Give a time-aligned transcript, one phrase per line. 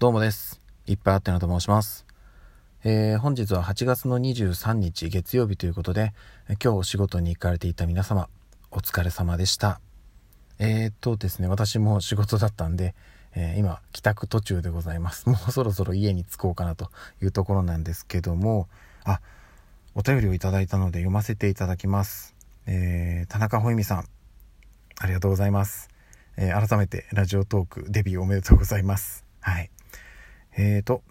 [0.00, 0.62] どうもです。
[0.86, 2.06] いっぱいあってなと申します。
[2.84, 6.14] えー、本日は8月の23日月曜日ということで、
[6.48, 8.30] 今日お仕事に行かれていた皆様、
[8.70, 9.78] お疲れ様でした。
[10.58, 12.94] えー、っとですね、私も仕事だったんで、
[13.34, 15.28] えー、今、帰宅途中でございます。
[15.28, 16.90] もうそろそろ家に着こうかなと
[17.20, 18.70] いうところなんですけども、
[19.04, 19.20] あ、
[19.94, 22.34] お便りをいただいたので読ませていただきます。
[22.64, 24.08] え田中穂美さん、
[24.98, 25.90] ありがとうございます。
[26.38, 29.26] え改めてラジオトークデビューおめでとうございます。
[29.40, 29.70] はい。
[30.56, 31.02] えーと、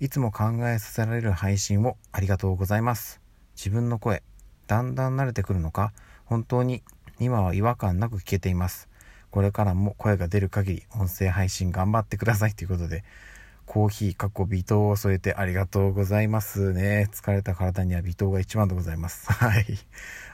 [0.00, 3.20] いつも考えさせられる配信をありがとうございます。
[3.56, 4.22] 自分の声、
[4.66, 5.92] だんだん慣れてくるのか、
[6.24, 6.82] 本当に
[7.18, 8.88] 今は違和感なく聞けています。
[9.30, 13.04] これからも声が出る限り音声配信頑張ってくださいということで、
[13.64, 17.08] コーヒー、かっこ微糖を添えてありがとうございますね。
[17.12, 19.30] 疲れた体には微糖が一番でございます。
[19.32, 19.64] はい。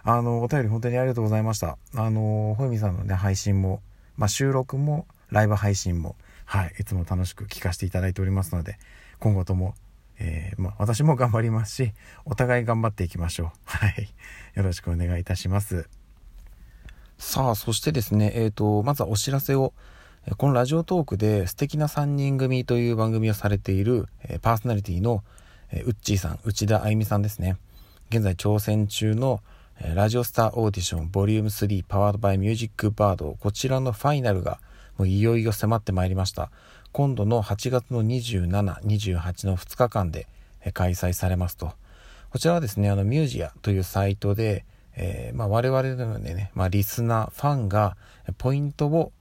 [0.02, 1.78] あの、お便り本当にありがとうございました。
[1.94, 3.82] あの、ほいみさんのね、配信も、
[4.16, 6.16] まあ、収録も、ライブ配信も、
[6.48, 8.78] はい、いつも楽しく聞かせていただいておりますので、
[9.18, 9.74] 今後とも、
[10.18, 11.92] えー、まあ、私も頑張りますし、
[12.24, 13.50] お互い頑張っていきましょう。
[13.64, 14.14] はい。
[14.54, 15.90] よろしくお願いいたします。
[17.18, 19.74] さあ、そしてですね、えっ、ー、と、まずはお知らせを、
[20.38, 25.22] このラジオトークで素敵な3人組という番組をされている、えパーソナリティの、
[25.70, 27.58] えウッチーさん、内田あゆみさんですね。
[28.08, 29.42] 現在挑戦中の、
[29.80, 34.60] えラジオスターオーディションボリューム3パワードバイミュージックバードこちらのファイナルが
[34.98, 36.50] もういよいよ迫ってまいりました。
[36.90, 40.26] 今度の8月の2728の2日間で
[40.74, 41.72] 開催されますと。
[42.30, 44.64] こちらはですねあのミュージアというサイトで、
[44.96, 47.96] えー、まあ、我々のね、まあ、リスナーファンが
[48.36, 49.12] ポイントを、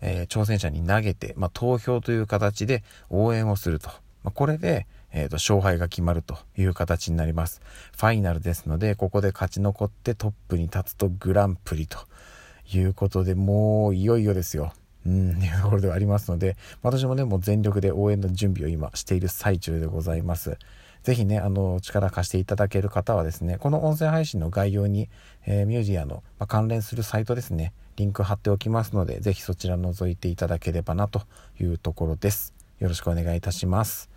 [0.00, 3.90] えー、挑戦者に投げて、まあ、投票という形で応援をすると、
[4.24, 7.60] まこれで、えーと勝敗が決まるという形になります。
[7.96, 11.98] ファイナルですのでここで勝ち残ってトップに立つとグランプリと
[12.72, 14.72] いうことでもういよいよですよ。
[15.08, 20.58] うん、 いうところではありますので、私もね、もう全力で応援の準備を今している最中でございます。
[21.02, 25.08] ぜひね、あの、力貸していただける方はですね、この音声配信の概要に、
[25.46, 31.22] えー、ミュージアの、まあ、関連するサイトですね、リンク貼っておきますので、ぜひそちら覗いていただければなと
[31.60, 32.52] いうところです。
[32.78, 34.10] よろしくお願いいたします。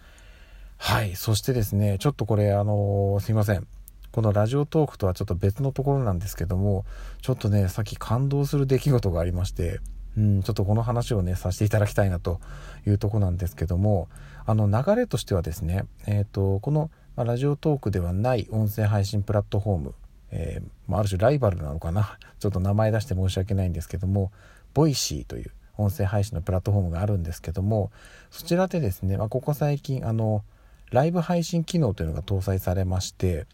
[0.77, 1.15] はい。
[1.15, 3.67] そしてですね、ちょっとこれ、あのー、すいません。
[4.11, 6.83] このラジオトークとはちょっと別のところなんですけども、
[7.21, 9.79] ちょっとね、さっき感動する出来事がありまして、
[10.17, 12.39] うん、ちょっとこの話をねさせていただきたいなと
[12.85, 14.09] いうとこなんですけども
[14.45, 19.93] あの流れとしてはですね、えーと、この、まラジオトークではない音声配信プラットフォーム、
[20.31, 22.17] えー、ある種ライバルなのかな。
[22.39, 24.31] ちょっと名前出して申し訳ないんですけども
[24.73, 27.91] ボイシーという音声配信のプラットフォームがあるんですけども
[28.29, 30.43] そちらでですね、まあ、ここ最近あの
[30.91, 33.45] ライブ配信機能というのが搭載されまして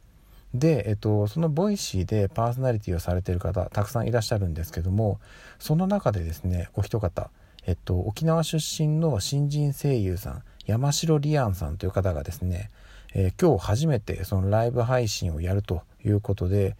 [0.54, 5.20] で、えっと、そのボイシーでパーソナリティをされている方たくさんいらっしゃるんですけども
[5.60, 7.30] その中でですねお一方、
[7.66, 12.70] えっと、沖縄出身の新人声優さん山城リアンさんという方がですね、
[13.14, 16.76] えー、今日初めてそのライブ配信をやるということで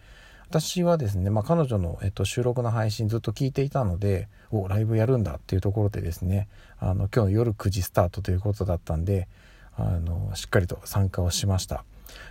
[0.48, 9.28] 私はですね、まあ、彼女の、えっと、収録の配信ずっと聞いていたのでおライブやるんだっていうところでですねあの今日の夜9時スタートということだったんで
[9.76, 11.84] あのしっかりと参加をしました。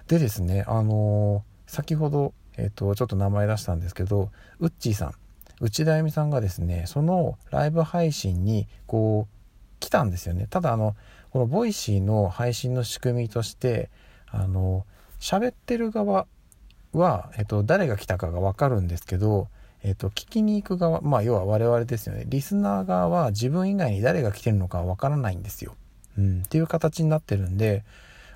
[0.08, 5.14] でですね、あのー、先ほど、えっ、ー、と、ちょっと名前出したんですけど、ウッチーさん、
[5.60, 9.34] 内田由美さんがですね、そのライブ配信に、こう、
[9.80, 10.48] 来たんですよね。
[10.50, 10.96] ただ、あの、
[11.32, 13.90] このボイシーの配信の仕組みとして、
[14.28, 14.86] あの、
[15.20, 16.28] 喋ってる側
[16.94, 19.48] は、えっ、ー、と、誰が来たかがわかるんですけど、
[19.84, 22.24] えっ、と、聞きに行く側、まあ、要は我々ですよね。
[22.28, 25.76] リスナー側は自分以外に誰が来てるのかわからないんですよ。
[26.18, 27.84] うん、っていう形になってるんで、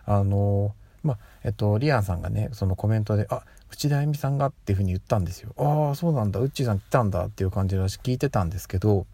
[0.05, 0.73] あの
[1.03, 5.53] まあ、えっと、リアンさんがね、そのコメントで、あ、内田恵美さんがっていうふうに言ったんですよ。
[5.57, 9.05] ああ、そうなんだ、うっちーさん来たんだっていう感じで私聞いてたんですけど、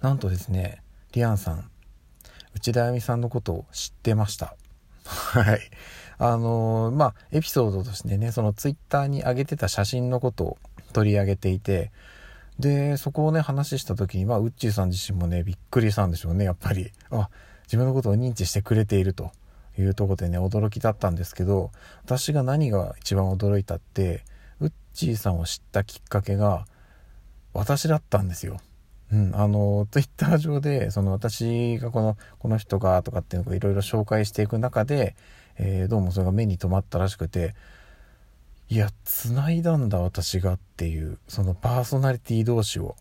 [0.00, 0.82] なんとですね、
[1.12, 1.70] リアンさん、
[2.54, 4.56] 内田恵美さんのことを知ってました。
[5.04, 5.60] はい。
[6.18, 10.58] あのー、まあ、エピソードとしてね、そのツイッターに上げてた写真のことを
[10.92, 11.92] 取り上げていて、
[12.58, 16.92] で、そこをね、話した時に、まあ、ウッチーさん自身もね、びっくりしたんでしょうね、やっぱり。
[17.10, 17.28] あ、
[17.64, 19.32] 自分のことを認知してくれていると。
[19.78, 21.70] いうとこでね、驚きだったんですけど、
[22.04, 24.24] 私が何が一番驚いたって、
[24.60, 26.66] ウッチーさんを知ったきっかけが、
[27.52, 28.58] 私だったんですよ。
[29.12, 35.14] うん、あの、ツイッター上で、その私がこの、この人がとかっていうのをいろいろ紹介していく中で、
[35.56, 37.54] えー、どうもそれが目に留まったらしくて、
[38.68, 42.96] いや、繋いだんだ私がっていう、そのパーソナリティ同士を。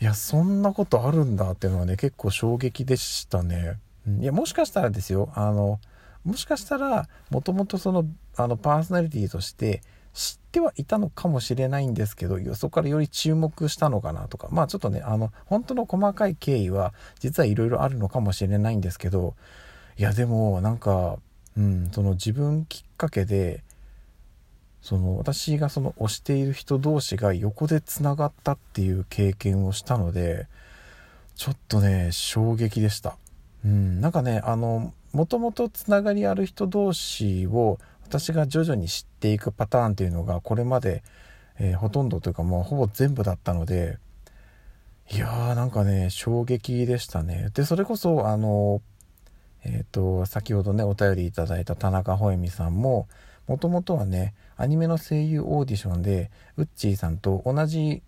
[0.00, 3.78] いや、そんなことあるんだっていうのはね、結構衝撃でしたね。
[4.20, 5.78] いや、もしかしたらですよ、あの、
[6.24, 9.82] もしかしたらもともとそのあのパーソナリティとして
[10.12, 19.34] 知ってはいたのかもしれないんですけどそこからより注目したのかなとかまあちょっとねあの本当の細かい経緯は実はいろいろあるのかもしれないんですけど
[19.98, 21.16] いやでもなんか、
[21.56, 23.62] うん、その自分きっかけで
[24.82, 30.48] その私がその推している人同士が横でつながったっていう経験をしたので
[31.36, 33.16] ちょっとね衝撃でした。
[33.64, 41.02] うん、なんかねあのもともとつながりある人同士を私が徐々に知っていくパターンっていうのがこれまで、
[41.58, 43.98] えー、ほとんどというかもうほぼ全部だったので
[45.10, 47.50] いやーなんかね衝撃でしたね。
[47.54, 48.80] でそれこそあの
[49.64, 53.08] えっ、ー、と先ほどねお便りいただいた田中穂美さんも
[53.46, 58.02] もともとはねアニメの声優オーディションでウッチーさんと同じ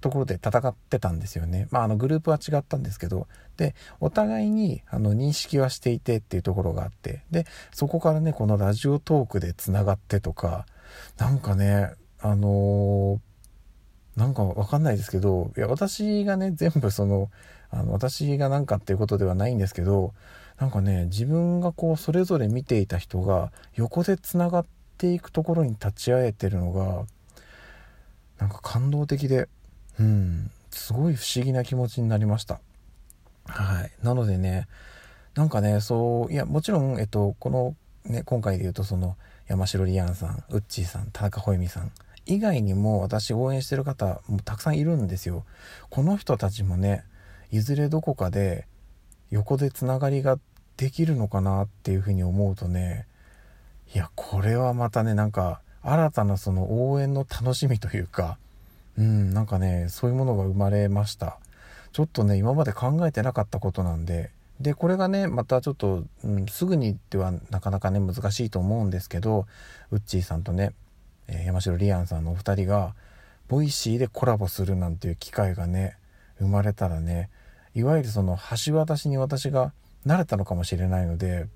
[0.00, 1.68] ところで戦ってたんですよね。
[1.70, 10.66] まあ、あのグループは違ったんですけど、で、お互いにあの認識はしていてっていうところがあって、で、そこからね、このラジオトークで繋がってとか、
[11.16, 17.30] なんかね、あのー、なんかわかんないですけど、いや、私がね、全部その、
[17.70, 20.14] あの、私がなんかっていうことではないんですけど、
[20.58, 24.66] なんかね、自分がこう、それぞれ見ていた人が横で繋がっ
[24.96, 27.06] ていくところに立ち会えてるのが、
[28.38, 29.48] なんか感動的で、
[29.98, 32.60] うん、すごい不思議な気持ちになりました。
[33.46, 33.92] はい。
[34.02, 34.68] なのでね、
[35.34, 37.74] なんかね、そう、いや、もちろん、えっと、この、
[38.04, 39.16] ね、今回で言うと、その、
[39.46, 41.90] 山城リアンさん、ウッチーさん、田中穂美さん、
[42.26, 45.44] 以外にも私応援してる方もたくさんいるんですよ。
[45.88, 47.04] この人たちもね、
[47.50, 48.66] いずれどこかで
[49.30, 50.38] 横でつながりが
[50.76, 53.06] できるのかなっていうふうに思うとね、
[53.94, 58.38] いや、これはまたね、なんか、新たなその応援の楽しみというか、
[58.98, 61.38] うん、なんかね、そういうものが生まれました。
[61.92, 64.30] ちょっとね、今まで考えてなかったことなんで、
[64.60, 69.46] で、これがね、またちょっと、うん、すぐにではなかなかね、難しいと思うんですけど、
[69.92, 70.72] ウッチーさんとね、
[71.28, 72.94] えー、山城リアンさんのお二人が、
[73.46, 75.96] ボイシーでコラボするなんていう機会がね、
[76.40, 77.30] 生まれたらね、
[77.74, 78.36] いわゆるその
[78.66, 79.72] 橋渡しに私が
[80.06, 81.46] なれたのかもしれないので、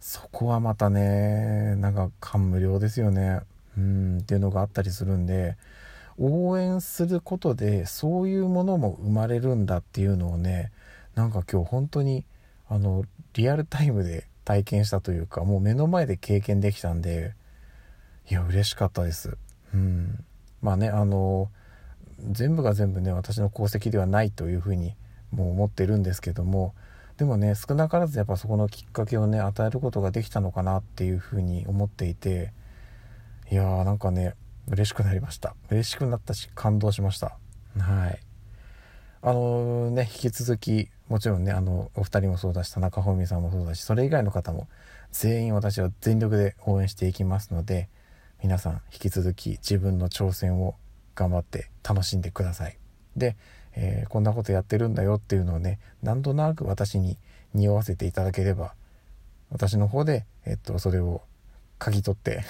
[0.00, 3.40] そこはまたね、なんか感無量ですよね。
[3.78, 5.56] うん、っていうのがあったりするんで、
[6.22, 10.70] 応援することでそういうものも生まれるんだっていうのをね
[11.14, 12.24] なんか今日本当に
[12.68, 13.04] あの
[13.34, 17.34] リアルタイムで体験したというかもう目の前で経験できたんで
[18.30, 19.36] いや嬉しかったです。
[19.74, 20.24] うん。
[20.60, 21.50] まあねあの
[22.30, 24.94] 全部が全部ね私の功績ではないというふうに
[25.32, 26.74] もう思ってるんですけども
[27.16, 32.52] でもね少なからずやっぱそこのきっかけをね与えることができたのかなっていうふうに思っていて
[33.50, 34.34] いやーなんかね
[34.68, 35.54] 嬉しくなりました。
[35.70, 37.36] 嬉しくなったし感動しました。
[37.78, 38.20] はい。
[39.22, 44.66] あのね引き続きもちろんねあのお二人もそうだし田中本美さんもそうだしそれ以外の方も
[45.12, 47.88] 全員私は全力で応援していきますので
[48.42, 50.74] 皆さん引き続き自分の挑戦を
[51.14, 52.78] 頑張って楽しんでください。
[53.16, 53.36] で、
[53.74, 57.16] えー、こんなことやってるんだよっていうのをねなんとなく私に
[57.54, 58.74] 匂わせていただければ
[59.50, 61.22] 私の方で、えっと、それを
[61.78, 62.42] 嗅ぎ取って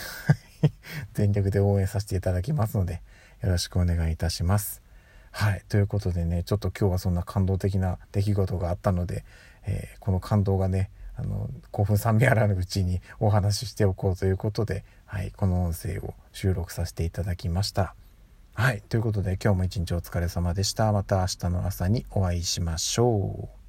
[1.15, 3.03] 全力で応援させていただきますので、
[3.43, 4.83] よろしくお願いいたします。
[5.31, 5.65] はい。
[5.69, 9.25] ということでね、ちょっと今日はそんな感動的な出来事があったので、
[9.65, 17.95] えー、この感動がね、あの、興奮冷めやらぬうちにお話ししておこうということで、はい、この音声を収録させていただきました。
[18.55, 18.83] はい。
[18.83, 20.93] ということで今日も一日お疲れ様でした。
[20.93, 23.63] また明日の朝にお会いしましょう。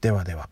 [0.00, 0.48] ではでは。